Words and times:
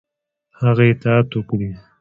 هغه 0.59 0.83
اطاعت 0.91 1.29
وکړي. 1.35 1.69